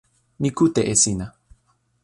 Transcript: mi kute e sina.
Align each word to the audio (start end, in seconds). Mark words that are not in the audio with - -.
mi 0.41 0.49
kute 0.57 0.81
e 0.91 0.93
sina. 1.01 1.27